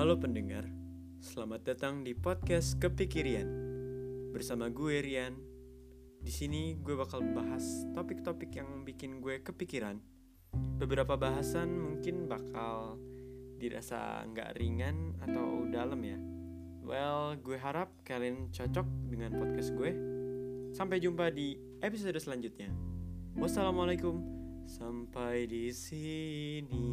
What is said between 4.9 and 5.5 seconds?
Rian.